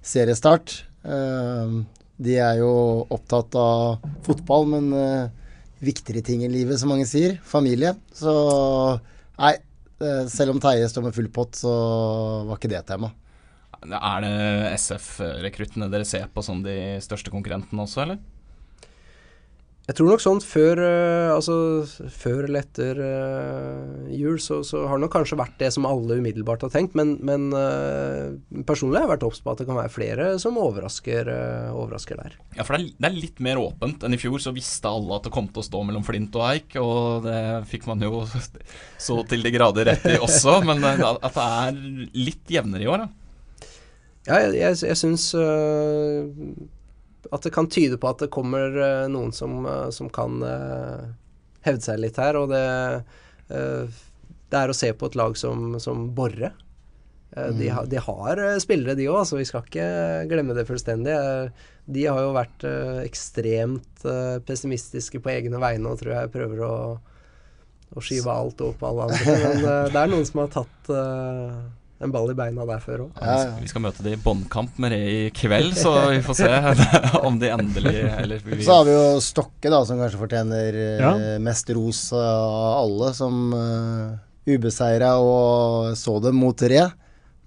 [0.00, 0.78] seriestart.
[1.04, 1.76] Eh,
[2.24, 2.72] de er jo
[3.12, 5.37] opptatt av fotball, men eh,
[5.84, 7.38] viktigere ting i livet, som mange sier.
[7.46, 7.94] Familie.
[8.14, 8.32] Så
[9.38, 9.54] nei,
[10.02, 11.72] eh, selv om Teie står med full pott, så
[12.48, 13.12] var ikke det tema.
[13.78, 14.32] Er det
[14.74, 18.18] SF-rekruttene dere ser på som de største konkurrentene også, eller?
[19.88, 21.54] Jeg tror nok sånn før, uh, altså,
[22.12, 26.18] før eller etter uh, jul, så, så, har det nok kanskje vært det som alle
[26.20, 26.92] umiddelbart har tenkt.
[26.98, 28.36] Men, men uh,
[28.68, 31.32] personlig har jeg vært obs på at det kan være flere som overrasker,
[31.72, 32.36] overrasker der.
[32.58, 34.36] Ja, for det er, det er, litt mer åpent enn i fjor.
[34.44, 37.40] Så visste alle at det kom til å stå mellom Flint og Eik, og det
[37.72, 38.26] fikk man jo
[39.08, 40.60] så til de grader rett i også.
[40.68, 41.84] Men at det er
[42.28, 43.70] litt jevnere i år, da.
[44.28, 46.28] Ja, jeg, jeg, jeg syns uh,
[47.32, 50.40] at det kan tyde på at det kommer uh, noen som, uh, som kan
[51.66, 52.38] hevde seg litt her.
[52.40, 52.62] Og det,
[53.48, 56.52] det, er å se på et lag som, som Borre.
[57.36, 57.58] Mm.
[57.58, 59.88] De, ha, de, har spillere, de òg, så vi skal ikke
[60.30, 61.16] glemme det fullstendig.
[61.84, 62.64] De har jo vært
[63.04, 64.06] ekstremt
[64.48, 66.76] pessimistiske på egne vegne og tror jeg prøver å,
[67.92, 69.36] å skyve alt over på alle andre.
[69.44, 70.90] Men det er noen som har tatt
[71.98, 73.18] en ball i beina der før òg.
[73.18, 73.54] Ja, ja.
[73.58, 76.50] Vi skal møte de i båndkamp med det i kveld, så vi får se
[77.26, 78.60] om de endelig eller vi...
[78.62, 81.12] Så har vi jo Stokke, da, som kanskje fortjener eh, ja.
[81.42, 84.14] mest ros av alle, som uh,
[84.46, 86.86] ubeseira og så dem mot Re.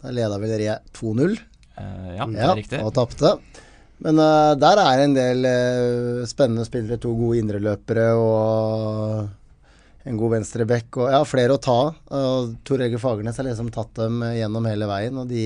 [0.02, 1.38] Da leda vel Re 2-0.
[1.80, 2.84] Uh, ja, det er riktig.
[2.84, 3.38] Og tapte.
[4.04, 7.00] Men uh, der er en del uh, spennende spillere.
[7.00, 9.30] To gode indreløpere og
[10.08, 11.82] en god venstreback og ja, flere å ta.
[11.94, 12.56] av.
[12.68, 15.44] Tor Egil Fagernes har liksom tatt dem gjennom hele veien, og de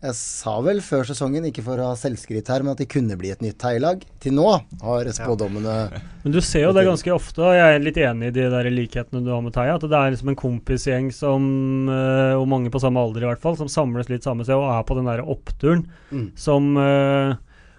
[0.00, 3.18] Jeg sa vel før sesongen, ikke for å ha selvskryt her, men at de kunne
[3.20, 4.06] bli et nytt heilag.
[4.22, 4.46] Til nå
[4.80, 6.00] har spådommene ja.
[6.22, 8.70] Men du ser jo det ganske ofte, og jeg er litt enig i de der
[8.72, 11.44] likhetene du har med Teia, at det er liksom en kompisgjeng som,
[11.92, 14.70] eh, og mange på samme alder i hvert fall, som samles litt samme sted og
[14.72, 16.26] er på den der oppturen mm.
[16.38, 17.36] som uh,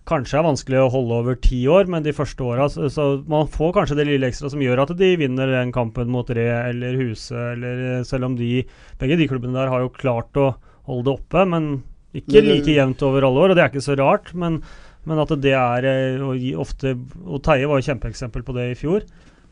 [0.09, 3.49] kanskje er vanskelig å holde over ti år, men de første åra så, så, man
[3.51, 6.97] får kanskje det lille ekstra som gjør at de vinner den kampen mot Re eller
[6.97, 8.63] Huse, eller eh, selv om de
[9.01, 10.53] begge de klubbene der har jo klart å
[10.89, 11.71] holde det oppe, men
[12.17, 14.31] ikke like jevnt over alle år, og det er ikke så rart.
[14.37, 14.59] Men,
[15.07, 18.79] men at det er eh, og ofte Og Teie var jo kjempeeksempel på det i
[18.79, 19.05] fjor.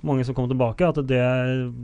[0.05, 0.89] Mange som kom tilbake.
[0.89, 1.21] At det,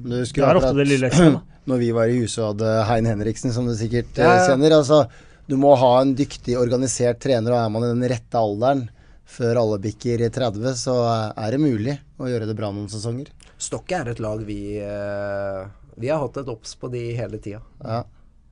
[0.07, 1.37] det er ofte det lille ekstra.
[1.69, 4.43] Når vi var i huset og hadde Hein Henriksen, som du sikkert ja, ja.
[4.51, 4.75] kjenner.
[4.81, 5.05] altså
[5.45, 8.87] du må ha en dyktig, organisert trener, og er man i den rette alderen
[9.25, 10.95] før alle bikker 30, så
[11.33, 13.29] er det mulig å gjøre det bra noen sesonger.
[13.61, 15.63] Stokke er et lag vi uh,
[15.95, 17.61] Vi har hatt et obs på de hele tida.
[17.81, 18.03] Ja.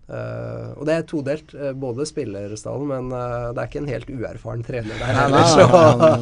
[0.03, 4.65] Uh, og det er todelt, uh, både spillerstallen, men det er ikke en helt uerfaren
[4.65, 5.67] trener der heller, så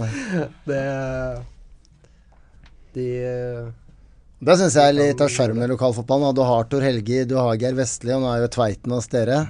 [0.70, 0.84] det
[2.96, 3.08] De
[4.42, 6.36] Det syns jeg er litt av sjarmen i lokalfotballen.
[6.36, 9.46] Du har Tor Helgi, du har Geir Vestli, og nå er jo Tveiten hos dere.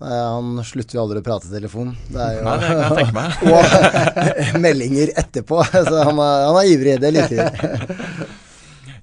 [0.00, 1.90] Han slutter jo aldri å prate i telefon.
[2.08, 3.30] Det er jo Nei, det kan jeg tenke meg.
[4.54, 5.58] og meldinger etterpå.
[5.74, 6.94] Så han er, han er ivrig.
[7.02, 8.28] Det liker vi.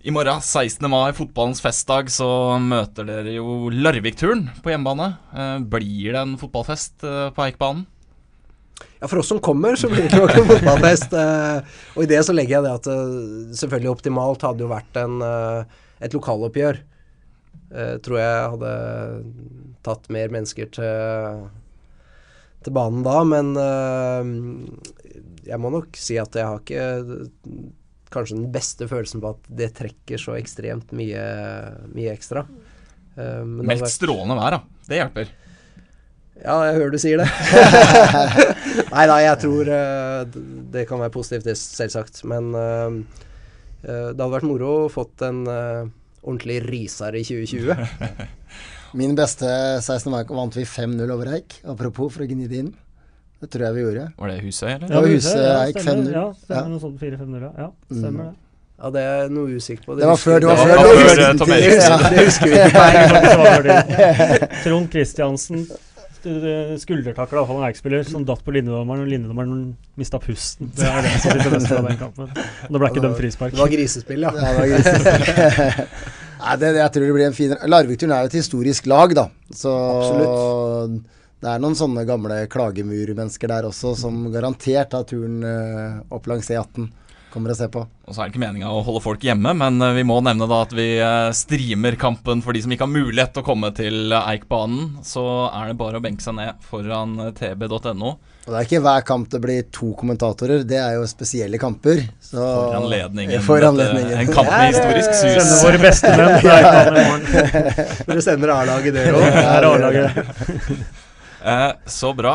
[0.07, 0.87] I morgen, 16.
[0.87, 2.27] mai, fotballens festdag, så
[2.63, 5.07] møter dere jo Larvik-turen på hjemmebane.
[5.35, 7.81] Eh, blir det en fotballfest eh, på Eikbanen?
[9.01, 11.11] Ja, For oss som kommer, så blir det nok en fotballfest.
[11.11, 12.87] Eh, og i det så legger jeg det at
[13.59, 15.19] selvfølgelig optimalt hadde jo vært en,
[15.99, 16.79] et lokaloppgjør.
[17.67, 18.73] Uh, tror jeg hadde
[19.83, 21.41] tatt mer mennesker til,
[22.63, 24.29] til banen da, men eh,
[25.47, 27.61] jeg må nok si at jeg har ikke
[28.11, 31.23] kanskje den beste følelsen på at det trekker så ekstremt mye,
[31.93, 32.43] mye ekstra.
[33.15, 34.81] Uh, men Meldt vært- strålende vær, da.
[34.87, 35.31] Det hjelper.
[36.37, 37.27] Ja, jeg hører du sier det.
[38.93, 40.35] Nei da, jeg tror uh,
[40.73, 42.21] det kan være positivt, det, selvsagt.
[42.29, 42.99] Men uh,
[43.81, 45.89] eh, det hadde vært moro å fått en eh,
[46.27, 48.27] ordentlig riser i 2020.
[48.99, 49.47] Min beste
[49.83, 50.11] 16.
[50.13, 51.57] mai vant vi 5-0 over Eik.
[51.67, 52.73] Apropos, for å gni det inn.
[53.41, 54.05] Det tror jeg vi gjorde.
[54.17, 54.89] Var det Husøy, eller?
[54.95, 56.11] Ja, Husøy, ja, Eik 5-0.
[56.15, 56.67] Ja, stemmer Ja.
[56.71, 57.51] noe sånt 4-5-0, ja.
[57.65, 57.67] ja.
[57.91, 58.35] Stemmer det.
[58.77, 59.95] Ja, det er noe usikker på.
[59.99, 62.07] Det var før- det var før- det var før, eh, Tom Eriksen.
[62.13, 63.67] Det husker vi ikke.
[63.67, 69.61] det Trond Kristiansen st- skuldertakla iallfall en Eik-spiller som datt på linjedommeren, og linjedommeren
[70.01, 70.71] mista pusten.
[70.75, 72.31] Det er det som sitter best fra den kampen.
[72.33, 73.53] Og det ble ikke dømt frispark.
[73.53, 74.33] Det var grisespill, ja.
[74.33, 75.97] Ja, det var grisete.
[76.37, 79.27] Nei, det, jeg tror det blir en fin Larvik-turen er jo et historisk lag, da.
[79.53, 79.71] Så
[81.37, 86.49] det er noen sånne gamle klagemurmennesker der også, som garantert har turen eh, opp langs
[86.53, 86.87] E18.
[87.37, 87.83] Kommer og ser på.
[88.07, 90.47] Og så er det ikke meninga å holde folk hjemme, men eh, vi må nevne
[90.49, 93.69] da at vi eh, streamer kampen for de som ikke har mulighet til å komme
[93.77, 94.95] til eh, Eikbanen.
[95.05, 95.21] Så
[95.51, 98.15] er det bare å benke seg ned foran tb.no.
[98.47, 101.99] Og det er ikke hver kamp det blir to kommentatorer, det er jo spesielle kamper.
[102.23, 103.41] Så, For anledningen.
[103.47, 104.13] For Dette- anledningen.
[104.23, 105.35] En kamp med historisk sus.
[105.35, 107.99] Sender våre beste menn til Eikbanen i morgen.
[108.07, 109.41] Dere sender A-laget, dere Det òg.
[109.43, 110.23] er A-laget.
[111.43, 112.33] Eh, så bra.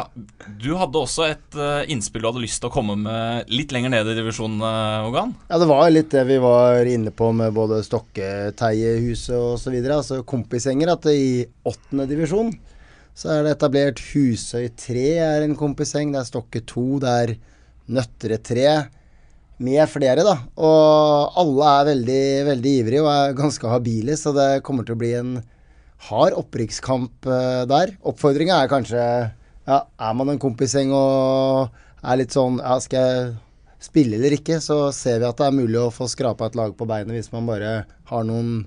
[0.62, 3.93] Du hadde også et eh, innspill du hadde lyst til å komme med litt lenger
[3.95, 5.35] ned i divisjonen, eh, Ogan?
[5.51, 9.79] Ja, det var litt det vi var inne på med både Stokke, Teiehuset osv.
[9.83, 10.95] Altså kompisgjenger.
[10.95, 12.53] At i åttende divisjon
[13.19, 16.15] så er det etablert Husøy 3 er en kompisgjeng.
[16.15, 17.38] Det er Stokke 2, det er
[17.93, 18.67] Nøttere 3
[19.62, 20.37] med flere, da.
[20.62, 25.03] Og alle er veldig, veldig ivrige og er ganske habile, så det kommer til å
[25.03, 25.35] bli en
[26.09, 27.95] hard opprykkskamp eh, der.
[28.09, 31.71] Oppfordringa er kanskje ja, Er man en kompisgjeng og
[32.03, 33.33] er litt sånn Ja, skal jeg
[33.83, 36.75] spille eller ikke, så ser vi at det er mulig å få skrapa et lag
[36.79, 37.73] på beinet hvis man bare
[38.11, 38.61] har noen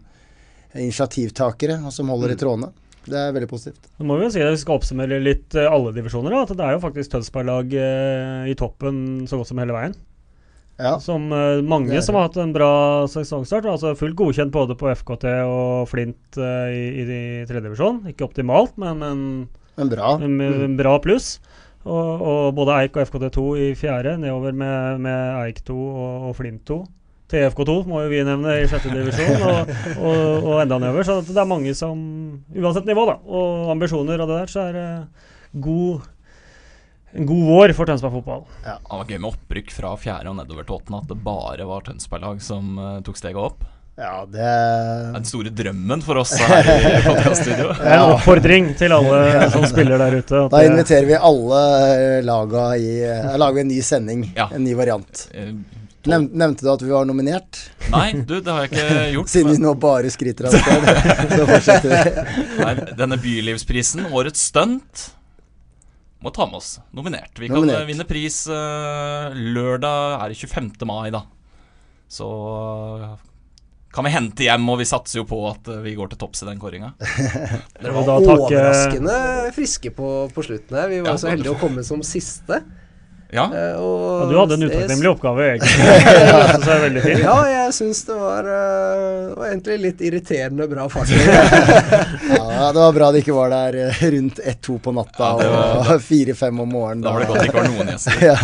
[0.76, 2.74] initiativtakere som holder i trådene.
[3.06, 3.88] Det er veldig positivt.
[4.00, 6.36] Nå må vi jo si at vi skal oppsummere litt eh, alle divisjoner.
[6.41, 8.98] At det er jo faktisk Tønsberg-lag eh, i toppen
[9.30, 9.95] så godt som hele veien.
[10.75, 10.97] Ja.
[10.99, 12.71] Som uh, mange som har hatt en bra
[13.11, 13.67] sesongstart.
[13.71, 18.03] Altså Fullt godkjent både på FKT og Flint uh, i, i, tredjedivisjon.
[18.11, 19.21] Ikke optimalt, men, en,
[19.79, 20.17] en bra.
[20.19, 21.38] en, en bra pluss.
[21.85, 26.38] Og, og både Eik og FKT2 i fjerde, nedover med, med Eik 2 og, og
[26.39, 26.79] Flint 2.
[27.31, 31.05] TFK2 må jo vi nevne i sjette divisjon, og, og, og enda nedover.
[31.07, 32.01] Så det er mange som
[32.53, 34.89] Uansett nivå da, og ambisjoner og det der, så er det
[35.65, 36.05] god,
[37.15, 38.43] en god vår for Tønsberg fotball.
[38.65, 41.01] Det var gøy med opprykk fra fjerde og nedover til åttende.
[41.04, 43.63] At det bare var Tønsberg-lag som uh, tok steget opp.
[43.95, 47.69] Ja, det Det er den store drømmen for oss her i podcaststudio.
[47.80, 50.41] Det er en oppfordring til alle som spiller der ute.
[50.41, 51.62] at Da inviterer vi alle
[51.93, 54.25] eh, laga i Da lager vi en ny sending.
[54.36, 54.49] Ja.
[54.51, 55.30] En ny variant.
[55.32, 55.54] Eh,
[56.06, 57.58] Nev, nevnte du at vi var nominert?
[57.89, 59.32] Nei, du, det har jeg ikke gjort.
[59.32, 62.25] Siden vi nå bare skryter av oss selv, så fortsetter vi.
[62.65, 65.08] Nei, denne bylivsprisen, årets stunt,
[66.25, 66.73] må ta med oss.
[66.95, 67.38] Nominert.
[67.38, 67.83] Vi kan Nominert.
[67.83, 70.73] kan vinne pris eh, lørdag er det 25.
[70.89, 71.21] mai, da.
[72.11, 72.27] Så
[73.01, 73.15] eh,
[73.95, 76.43] kan vi hente hjem, og vi satser jo på at eh, vi går til topps
[76.43, 76.93] i den kåringa.
[77.79, 79.19] Dere var overraskende
[79.55, 80.89] friske på, på slutten her.
[80.91, 82.63] Vi var Ja, så heldige å komme som siste.
[83.36, 85.88] Ja, eh, og Ja, du hadde en utakknemlig oppgave, egentlig.
[86.06, 87.21] Det løste seg veldig fint.
[87.26, 91.12] Ja, jeg syns det var, uh, var egentlig litt irriterende bra fart.
[92.56, 95.91] Ja, det var bra det ikke var der eh, rundt 1-2 på natta Ja, var-
[95.98, 97.04] og 4-5 om morgenen.
[97.06, 98.13] da var det godt det ikke var noen gjester.
[98.26, 98.38] ja,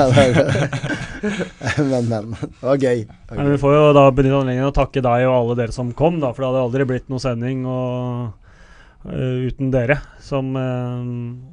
[1.90, 2.36] men, men.
[2.42, 3.02] Det var gøy.
[3.08, 3.38] Okay.
[3.40, 6.20] Men vi får jo da benytte anledningen å takke deg og alle dere som kom,
[6.22, 8.32] da, for det hadde aldri blitt noe sending og,
[9.04, 11.08] uten dere som, øh,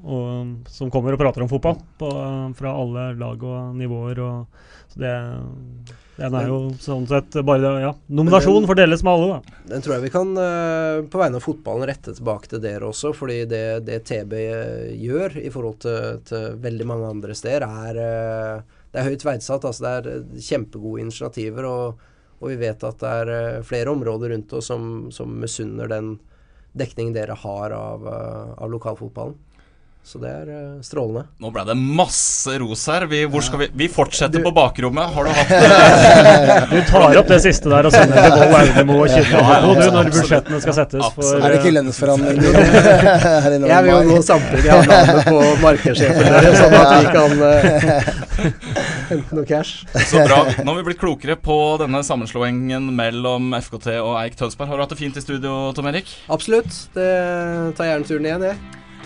[0.05, 2.11] og, som kommer og prater om fotball på,
[2.59, 4.21] fra alle lag og nivåer.
[4.21, 5.15] Og, så det,
[6.19, 9.37] den er jo sånn sett bare ja, nominasjon for deles med alle.
[9.37, 9.59] Da.
[9.73, 13.13] Den tror jeg vi kan eh, på vegne av fotballen rette tilbake til dere også,
[13.17, 14.35] fordi det, det TB
[14.99, 19.69] gjør i forhold til, til veldig mange andre steder, er, eh, det er høyt verdsatt.
[19.69, 22.09] Altså det er eh, kjempegode initiativer, og,
[22.41, 26.17] og vi vet at det er eh, flere områder rundt oss som, som misunner den
[26.79, 29.37] dekningen dere har av, eh, av lokalfotballen.
[30.09, 31.27] Så det er eh, strålende.
[31.43, 33.05] Nå ble det masse ros her.
[33.11, 35.11] Vi, hvor skal vi, vi fortsetter Du- på bakrommet.
[35.13, 36.69] Har du hatt det?
[36.71, 39.59] Du tar opp det siste der og sender til Vold Audemo og Kyrre Ja,
[39.93, 41.11] når budsjettene skal settes.
[41.19, 42.41] For, Er det ikke lønnsforhandling
[43.69, 48.09] Jeg vil jo nå samtidig ha navnet på markedssjefen deres, sånn at vi kan eh,
[49.11, 49.85] hente noe cash.
[50.09, 50.41] Så bra.
[50.63, 54.71] Nå har vi blitt klokere på denne sammenslåingen mellom FKT og Eik Tønsberg.
[54.73, 56.11] Har du hatt det fint i studio, Tom Erik?
[56.33, 56.71] Absolutt.
[56.97, 57.09] Det
[57.79, 58.59] tar gjerne turen igjen, jeg.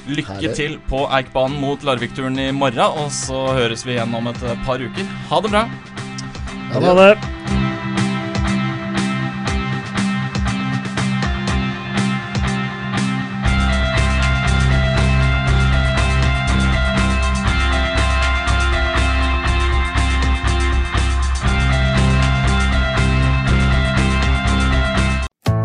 [0.03, 0.55] Lykke Herre.
[0.59, 4.83] til på Eikbanen mot Larvik-turen i morgen, og så høres vi igjen om et par
[4.83, 5.15] uker.
[5.31, 5.69] Ha det bra.
[6.73, 7.42] Ha det.